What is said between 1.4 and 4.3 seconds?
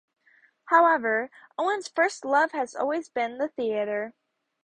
Owen's first love has always been the theatre.